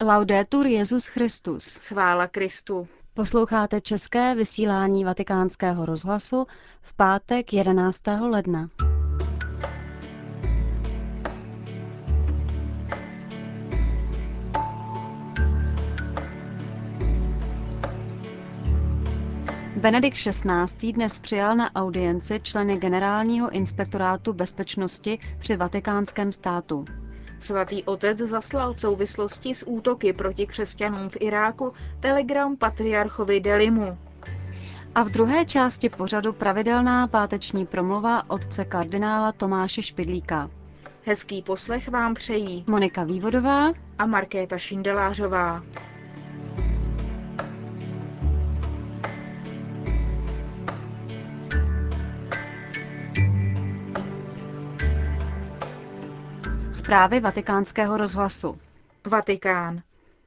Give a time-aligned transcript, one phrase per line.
[0.00, 1.76] Laudetur Jezus Christus.
[1.76, 2.88] Chvála Kristu.
[3.14, 6.46] Posloucháte české vysílání Vatikánského rozhlasu
[6.80, 8.02] v pátek 11.
[8.20, 8.68] ledna.
[19.76, 20.92] Benedikt XVI.
[20.92, 26.84] dnes přijal na audienci členy Generálního inspektorátu bezpečnosti při vatikánském státu.
[27.38, 33.98] Svatý otec zaslal v souvislosti s útoky proti křesťanům v Iráku telegram patriarchovi Delimu.
[34.94, 40.50] A v druhé části pořadu pravidelná páteční promluva otce kardinála Tomáše Špidlíka.
[41.04, 45.62] Hezký poslech vám přejí Monika Vývodová a Markéta Šindelářová.
[56.76, 58.58] Zprávy vatikánského rozhlasu.
[59.06, 59.82] Vatikán.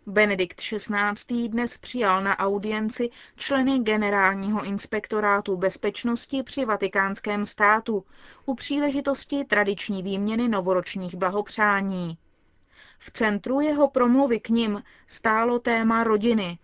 [0.05, 1.49] Benedikt XVI.
[1.49, 8.05] dnes přijal na audienci členy Generálního inspektorátu bezpečnosti při vatikánském státu
[8.45, 12.17] u příležitosti tradiční výměny novoročních blahopřání.
[12.99, 16.59] V centru jeho promluvy k nim stálo téma rodiny.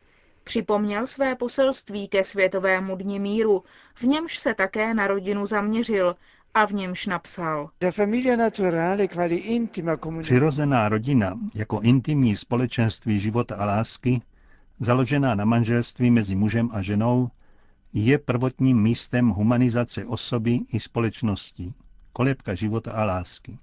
[0.45, 3.63] Připomněl své poselství ke Světovému dni míru,
[3.95, 6.15] v němž se také na rodinu zaměřil
[6.53, 7.69] a v němž napsal.
[10.21, 14.21] Přirozená rodina jako intimní společenství života a lásky,
[14.79, 17.29] založená na manželství mezi mužem a ženou,
[17.93, 21.73] je prvotním místem humanizace osoby i společnosti,
[22.13, 23.57] kolebka života a lásky.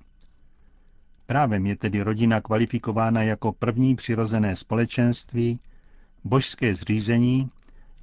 [1.27, 5.59] Právem je tedy rodina kvalifikována jako první přirozené společenství,
[6.25, 7.51] božské zřízení,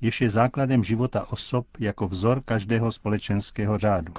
[0.02, 4.14] jež je základem života osob jako vzor každého společenského řádu.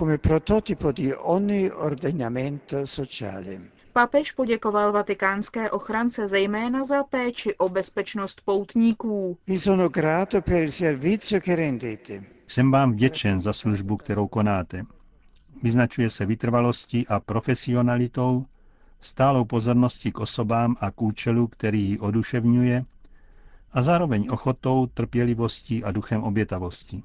[3.92, 9.38] Papež poděkoval vatikánské ochrance zejména za péči o bezpečnost poutníků.
[12.46, 14.84] Jsem vám vděčen za službu, kterou konáte.
[15.62, 18.46] Vyznačuje se vytrvalostí a profesionalitou,
[19.00, 22.84] stálou pozorností k osobám a k účelu, který ji oduševňuje
[23.72, 27.02] a zároveň ochotou, trpělivostí a duchem obětavosti.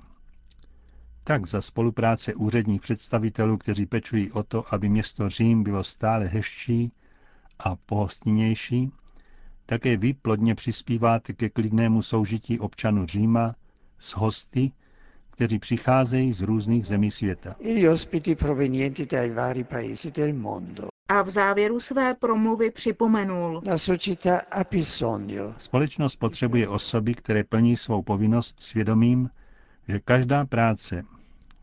[1.23, 6.91] Tak za spolupráce úředních představitelů, kteří pečují o to, aby město Řím bylo stále hezčí
[7.59, 8.91] a pohostinnější,
[9.65, 13.55] také vy plodně přispíváte ke klidnému soužití občanů Říma
[13.99, 14.71] s hosty,
[15.31, 17.55] kteří přicházejí z různých zemí světa.
[21.09, 23.61] A v závěru své promluvy připomenul.
[25.57, 29.29] Společnost potřebuje osoby, které plní svou povinnost svědomím,
[29.87, 31.03] že každá práce,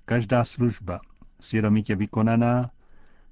[0.05, 1.01] každá služba,
[1.41, 2.71] svědomitě vykonaná,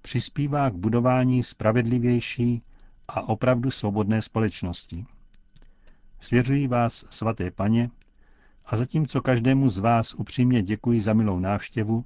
[0.03, 2.63] přispívá k budování spravedlivější
[3.09, 5.07] a opravdu svobodné společnosti.
[6.21, 7.91] Svěřují vás, svaté paně,
[8.67, 12.05] a zatímco každému z vás upřímně děkuji za milou návštěvu,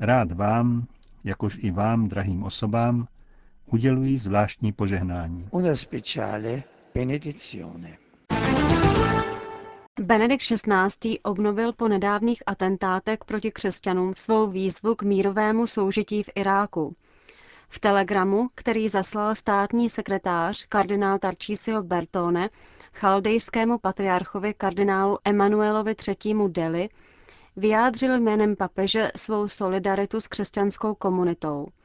[0.00, 0.86] rád vám,
[1.24, 3.08] jakož i vám, drahým osobám,
[3.66, 5.48] udělují zvláštní požehnání.
[5.50, 6.62] Una speciale
[6.94, 7.98] benedizione.
[10.00, 11.18] Benedikt XVI.
[11.22, 16.96] obnovil po nedávných atentátech proti křesťanům svou výzvu k mírovému soužití v Iráku.
[17.68, 22.50] V telegramu, který zaslal státní sekretář kardinál Tarcísio Bertone
[22.94, 25.94] chaldejskému patriarchovi kardinálu Emanuelovi
[26.24, 26.34] III.
[26.48, 26.88] Deli,
[27.56, 31.66] vyjádřil jménem papeže svou solidaritu s křesťanskou komunitou–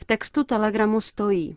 [0.00, 1.56] v textu telegramu stojí.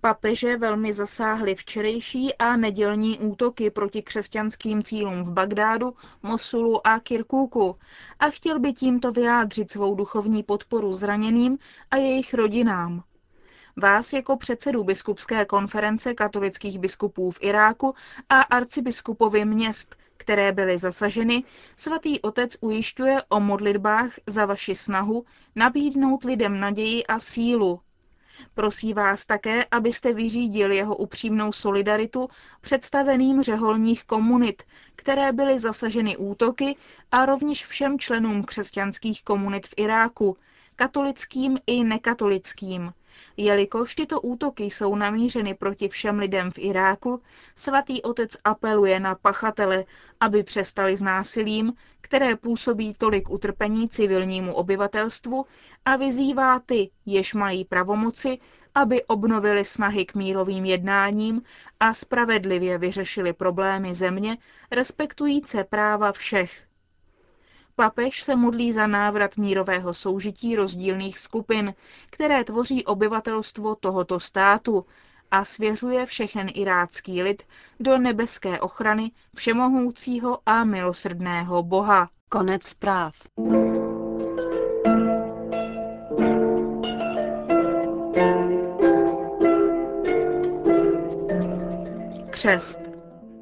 [0.00, 7.76] Papeže velmi zasáhly včerejší a nedělní útoky proti křesťanským cílům v Bagdádu, Mosulu a Kirkuku
[8.20, 11.58] a chtěl by tímto vyjádřit svou duchovní podporu zraněným
[11.90, 13.02] a jejich rodinám.
[13.80, 17.94] Vás jako předsedu biskupské konference katolických biskupů v Iráku
[18.28, 21.44] a arcibiskupovi měst, které byly zasaženy,
[21.76, 25.24] svatý otec ujišťuje o modlitbách za vaši snahu
[25.56, 27.80] nabídnout lidem naději a sílu.
[28.54, 32.28] Prosí vás také, abyste vyřídil jeho upřímnou solidaritu
[32.60, 34.62] představeným řeholních komunit,
[34.96, 36.76] které byly zasaženy útoky
[37.10, 40.36] a rovněž všem členům křesťanských komunit v Iráku,
[40.80, 42.92] katolickým i nekatolickým.
[43.36, 47.22] Jelikož tyto útoky jsou namířeny proti všem lidem v Iráku,
[47.54, 49.84] svatý otec apeluje na pachatele,
[50.20, 55.46] aby přestali s násilím, které působí tolik utrpení civilnímu obyvatelstvu
[55.84, 58.38] a vyzývá ty, jež mají pravomoci,
[58.74, 61.42] aby obnovili snahy k mírovým jednáním
[61.80, 64.38] a spravedlivě vyřešili problémy země,
[64.70, 66.69] respektující práva všech,
[67.80, 71.74] Papež se modlí za návrat mírového soužití rozdílných skupin,
[72.10, 74.86] které tvoří obyvatelstvo tohoto státu,
[75.30, 77.42] a svěřuje všechen irácký lid
[77.80, 82.08] do nebeské ochrany všemohoucího a milosrdného Boha.
[82.28, 83.14] Konec zpráv.
[92.30, 92.89] Křest.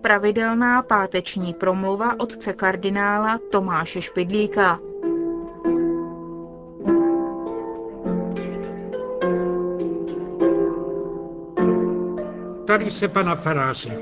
[0.02, 4.78] Pravidelná páteční promluva otce kardinála Tomáše Špidlíka.
[12.66, 13.98] Tady se pana faráře.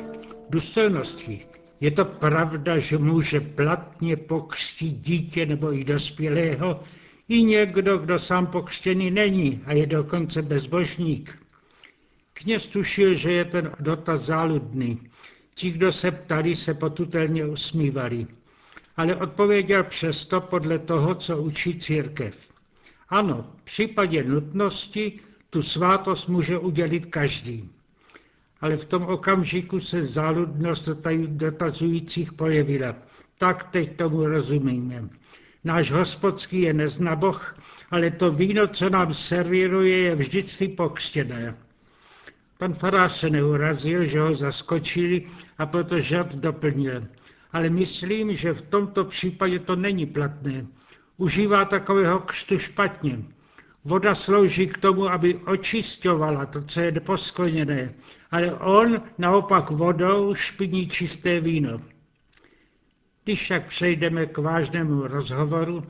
[0.51, 1.47] Důstojnosti.
[1.81, 6.81] Je to pravda, že může platně pokřtít dítě nebo i dospělého,
[7.29, 11.39] i někdo, kdo sám pokřtěný není a je dokonce bezbožník.
[12.33, 15.01] Kněz tušil, že je ten dotaz záludný.
[15.59, 18.27] Ti, kdo se ptali, se potutelně usmívali.
[18.97, 22.53] Ale odpověděl přesto podle toho, co učí církev.
[23.09, 25.21] Ano, v případě nutnosti
[25.51, 27.71] tu svátost může udělit každý.
[28.61, 30.89] Ale v tom okamžiku se záludnost
[31.27, 32.95] dotazujících projevila.
[33.39, 35.09] Tak teď tomu rozumíme.
[35.65, 37.59] Náš hospodský je neznaboch,
[37.91, 41.57] ale to víno, co nám servíruje, je vždycky pokřtěné.
[42.59, 45.27] Pan farář se neurazil, že ho zaskočili
[45.59, 47.05] a proto žad doplnil.
[47.53, 50.67] Ale myslím, že v tomto případě to není platné.
[51.17, 53.19] Užívá takového křtu špatně.
[53.85, 57.95] Voda slouží k tomu, aby očistovala to, co je neposkleněné,
[58.31, 61.81] ale on naopak vodou špiní čisté víno.
[63.25, 65.85] Když však přejdeme k vážnému rozhovoru,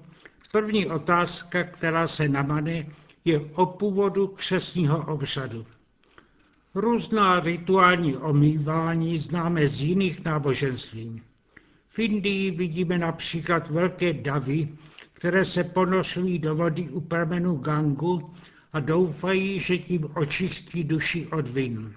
[0.53, 2.87] první otázka, která se namane,
[3.25, 5.67] je o původu křesního obřadu.
[6.77, 11.23] Různá rituální omývání známe z jiných náboženství.
[11.89, 14.69] V Indii vidíme například velké davy,
[15.13, 18.35] které se ponošují do vody u pramenu Gangu
[18.73, 21.97] a doufají, že tím očistí duši od vin.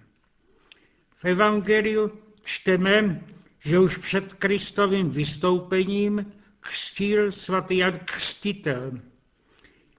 [1.16, 2.12] V Evangeliu
[2.44, 3.24] čteme,
[3.60, 6.26] že už před Kristovým vystoupením
[6.60, 8.92] křtil svatý Jan Křtitel.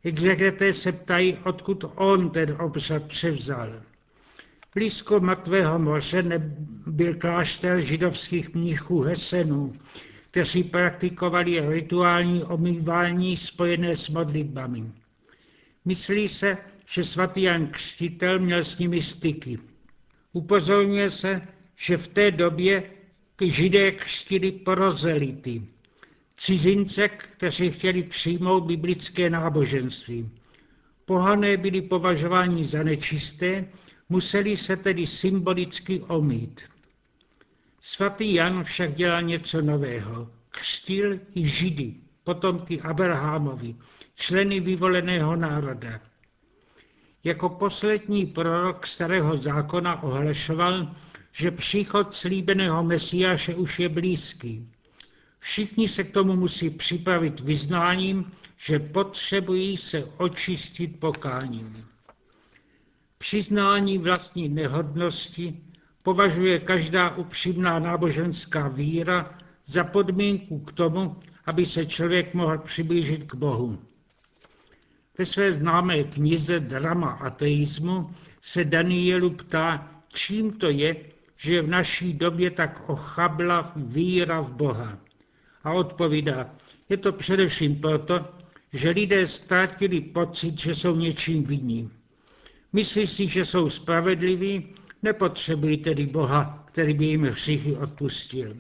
[0.05, 3.90] Exegeté se ptají, odkud on ten obřad převzal.
[4.75, 6.23] Blízko Mrtvého moře
[6.87, 9.73] byl klášter židovských mnichů Hesenů,
[10.31, 14.93] kteří praktikovali rituální omývání spojené s modlitbami.
[15.85, 19.59] Myslí se, že svatý Jan Křtitel měl s nimi styky.
[20.33, 21.41] Upozorňuje se,
[21.77, 22.83] že v té době
[23.45, 25.63] židé křtili prozelity,
[26.37, 30.31] cizince, kteří chtěli přijmout biblické náboženství.
[31.05, 33.65] Pohané byli považováni za nečisté
[34.11, 36.61] Museli se tedy symbolicky omít.
[37.81, 40.31] Svatý Jan však dělal něco nového.
[40.51, 43.77] Křtil i židy, potomky Abrahamovi,
[44.15, 46.01] členy vyvoleného národa.
[47.25, 50.95] Jako poslední prorok starého zákona ohlašoval,
[51.33, 54.69] že příchod slíbeného Mesiáše už je blízký.
[55.39, 61.87] Všichni se k tomu musí připravit vyznáním, že potřebují se očistit pokáním.
[63.23, 65.61] Přiznání vlastní nehodnosti
[66.03, 73.35] považuje každá upřímná náboženská víra za podmínku k tomu, aby se člověk mohl přiblížit k
[73.35, 73.79] Bohu.
[75.19, 80.97] Ve své známé knize Drama ateismu se Danielu ptá, čím to je,
[81.37, 84.99] že je v naší době tak ochabla víra v Boha.
[85.65, 86.51] A odpovídá,
[86.89, 88.29] je to především proto,
[88.73, 92.00] že lidé ztratili pocit, že jsou něčím vinní.
[92.73, 98.57] Myslí si, že jsou spravedliví, nepotřebují tedy Boha, který by jim hříchy odpustil.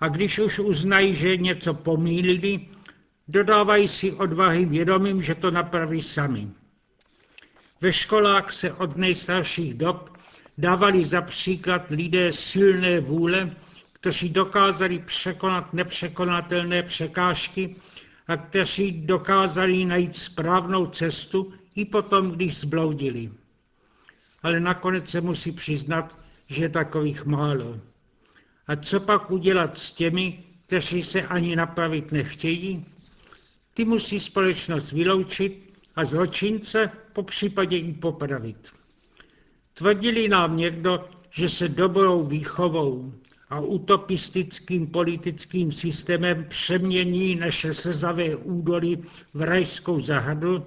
[0.00, 2.60] A když už uznají, že něco pomýlili,
[3.28, 6.48] dodávají si odvahy vědomím, že to napraví sami.
[7.80, 10.18] Ve školách se od nejstarších dob
[10.58, 13.56] dávali za příklad lidé silné vůle,
[13.92, 17.76] kteří dokázali překonat nepřekonatelné překážky
[18.28, 23.30] a kteří dokázali najít správnou cestu i potom, když zbloudili.
[24.42, 27.80] Ale nakonec se musí přiznat, že je takových málo.
[28.66, 32.84] A co pak udělat s těmi, kteří se ani napravit nechtějí?
[33.74, 38.72] Ty musí společnost vyloučit a zločince po případě i popravit.
[39.74, 43.12] Tvrdili nám někdo, že se dobrou výchovou
[43.50, 48.98] a utopistickým politickým systémem přemění naše sezavé údoly
[49.34, 50.64] v rajskou zahradu,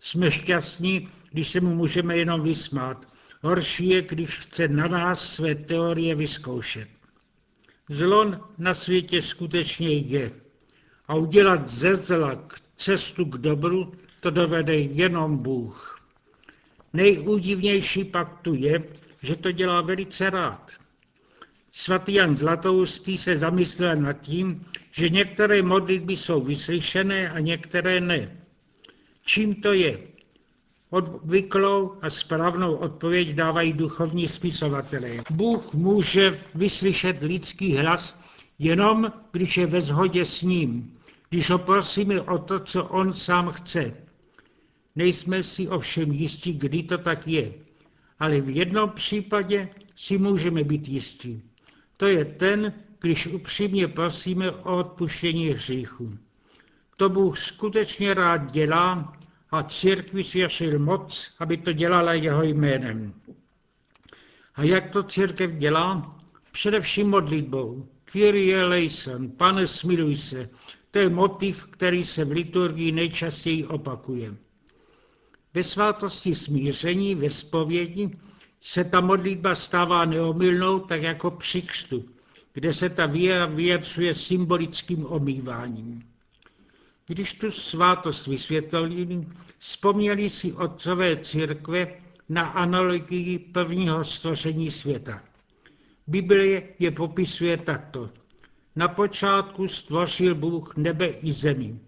[0.00, 3.08] jsme šťastní, když se mu můžeme jenom vysmát.
[3.42, 6.88] Horší je, když chce na nás své teorie vyzkoušet.
[7.88, 10.30] Zlo na světě skutečně je.
[11.08, 16.00] A udělat ze zla k cestu k dobru, to dovede jenom Bůh.
[16.92, 18.84] Nejúdivnější pak tu je,
[19.22, 20.70] že to dělá velice rád.
[21.72, 28.37] Svatý Jan Zlatoustý se zamyslel nad tím, že některé modlitby jsou vyslyšené a některé ne.
[29.28, 29.98] Čím to je?
[30.90, 35.10] Obvyklou a správnou odpověď dávají duchovní spisovatelé.
[35.30, 38.20] Bůh může vyslyšet lidský hlas
[38.58, 43.50] jenom, když je ve shodě s ním, když ho prosíme o to, co on sám
[43.50, 43.94] chce.
[44.96, 47.52] Nejsme si ovšem jistí, kdy to tak je,
[48.18, 51.42] ale v jednom případě si můžeme být jistí.
[51.96, 56.18] To je ten, když upřímně prosíme o odpuštění hříchu.
[56.98, 59.12] To Bůh skutečně rád dělá
[59.50, 63.14] a církvi svěřil moc, aby to dělala jeho jménem.
[64.54, 66.16] A jak to církev dělá?
[66.50, 67.88] Především modlitbou.
[68.04, 70.48] Kyrie eleison, pane smiluj se,
[70.90, 74.34] to je motiv, který se v liturgii nejčastěji opakuje.
[75.54, 78.18] Ve svátosti smíření, ve spovědi,
[78.60, 82.04] se ta modlitba stává neomylnou, tak jako při křtu,
[82.52, 86.02] kde se ta víra vyjadřuje symbolickým omýváním.
[87.08, 89.26] Když tu svátost vysvětlili,
[89.58, 91.86] vzpomněli si otcové církve
[92.28, 95.22] na analogii prvního stvoření světa.
[96.06, 98.10] Biblie je popisuje takto.
[98.76, 101.80] Na počátku stvořil Bůh nebe i zemi.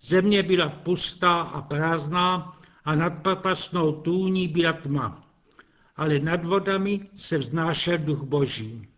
[0.00, 5.28] Země byla pustá a prázdná a nad propastnou tůní byla tma.
[5.96, 8.88] Ale nad vodami se vznášel duch boží.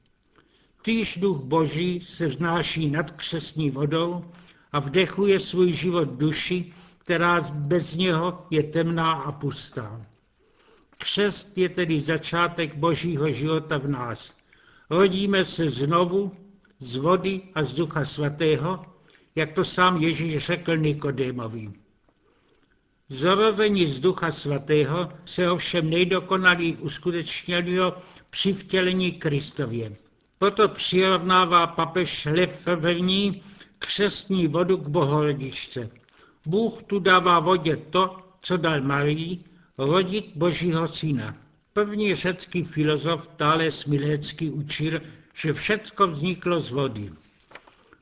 [0.83, 4.25] Týž duch boží se vznáší nad křesní vodou
[4.75, 10.07] a vdechuje svůj život duši, která bez něho je temná a pustá.
[10.99, 14.35] Křest je tedy začátek božího života v nás.
[14.91, 16.33] Rodíme se znovu
[16.79, 18.85] z vody a z ducha svatého,
[19.35, 21.73] jak to sám Ježíš řekl Nikodémovi.
[23.09, 27.99] Zrození z ducha svatého se ovšem nejdokonalý uskutečnilo
[28.31, 30.04] při vtělení Kristově.
[30.45, 33.41] Proto přirovnává papež Lev I
[33.79, 35.91] křestní vodu k bohorodičce.
[36.47, 39.39] Bůh tu dává vodě to, co dal Marii,
[39.79, 41.37] rodit Božího syna.
[41.73, 45.01] První řecký filozof Thales Milecký učil,
[45.35, 47.11] že všecko vzniklo z vody.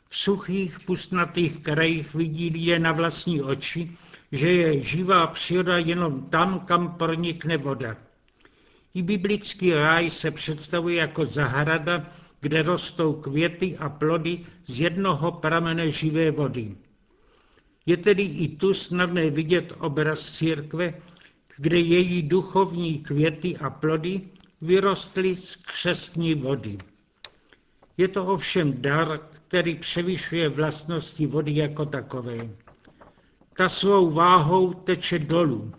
[0.09, 3.97] V suchých, pustnatých krajích vidí lidé na vlastní oči,
[4.33, 7.97] že je živá příroda jenom tam, kam pronikne voda.
[8.95, 12.07] I biblický ráj se představuje jako zahrada,
[12.41, 16.77] kde rostou květy a plody z jednoho pramene živé vody.
[17.87, 20.95] Je tedy i tu snadné vidět obraz církve,
[21.57, 24.21] kde její duchovní květy a plody
[24.61, 26.79] vyrostly z křestní vody.
[27.97, 32.49] Je to ovšem dar, který převyšuje vlastnosti vody jako takové.
[33.57, 35.73] Ta svou váhou teče dolů.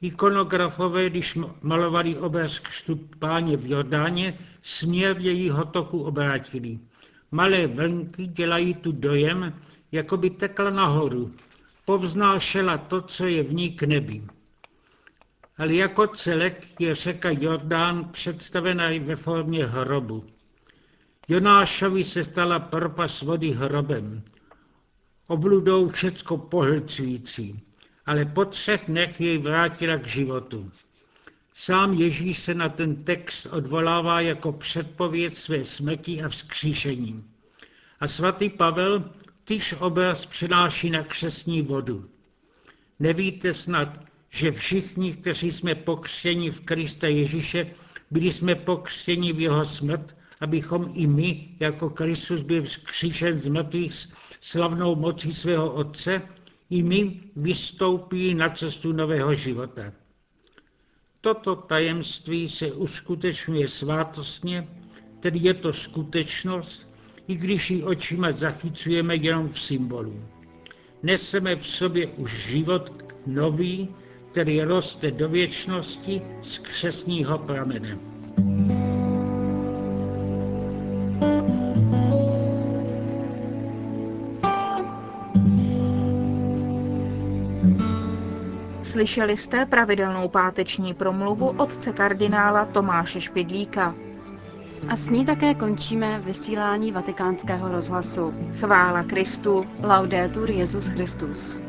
[0.00, 6.78] Ikonografové, když malovali obraz křtu páně v Jordáně, směr jejího toku obrátili.
[7.30, 9.54] Malé vlnky dělají tu dojem,
[9.92, 11.34] jako by tekla nahoru.
[11.84, 14.22] Povznášela to, co je v ní k nebi.
[15.58, 20.24] Ale jako celek je řeka Jordán představena i ve formě hrobu.
[21.28, 24.22] Jonášovi se stala propas vody hrobem,
[25.28, 27.62] obludou všecko pohlcující,
[28.10, 30.66] ale po třech dnech jej vrátila k životu.
[31.52, 37.24] Sám Ježíš se na ten text odvolává jako předpověď své smrti a vzkříšení.
[38.00, 39.10] A svatý Pavel
[39.44, 42.04] týž obraz přináší na křesní vodu.
[42.98, 44.00] Nevíte snad,
[44.30, 47.66] že všichni, kteří jsme pokřtěni v Krista Ježíše,
[48.10, 53.92] byli jsme pokřtěni v jeho smrt abychom i my, jako Kristus byl vzkříšen z mrtvých
[54.40, 56.22] slavnou mocí svého Otce,
[56.70, 59.92] i my vystoupili na cestu nového života.
[61.20, 64.68] Toto tajemství se uskutečňuje svátostně,
[65.20, 66.88] tedy je to skutečnost,
[67.28, 70.20] i když ji očima zachycujeme jenom v symbolu.
[71.02, 73.88] Neseme v sobě už život nový,
[74.30, 77.98] který roste do věčnosti z křesního pramene.
[88.90, 93.94] Slyšeli jste pravidelnou páteční promluvu otce kardinála Tomáše Špidlíka.
[94.88, 98.34] A s ní také končíme vysílání vatikánského rozhlasu.
[98.60, 99.66] Chvála Kristu.
[99.82, 101.60] Laudetur Jezus Christus.